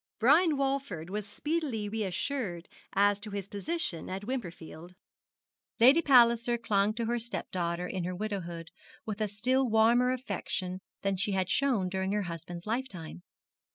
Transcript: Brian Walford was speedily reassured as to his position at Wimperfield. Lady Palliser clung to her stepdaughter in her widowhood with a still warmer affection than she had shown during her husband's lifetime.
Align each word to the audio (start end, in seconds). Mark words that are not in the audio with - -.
Brian 0.17 0.57
Walford 0.57 1.11
was 1.11 1.27
speedily 1.29 1.87
reassured 1.87 2.67
as 2.93 3.19
to 3.19 3.29
his 3.29 3.47
position 3.47 4.09
at 4.09 4.23
Wimperfield. 4.25 4.95
Lady 5.79 6.01
Palliser 6.01 6.57
clung 6.57 6.91
to 6.95 7.05
her 7.05 7.19
stepdaughter 7.19 7.85
in 7.85 8.03
her 8.03 8.15
widowhood 8.15 8.71
with 9.05 9.21
a 9.21 9.27
still 9.27 9.69
warmer 9.69 10.09
affection 10.09 10.79
than 11.03 11.17
she 11.17 11.33
had 11.33 11.51
shown 11.51 11.87
during 11.87 12.13
her 12.13 12.23
husband's 12.23 12.65
lifetime. 12.65 13.21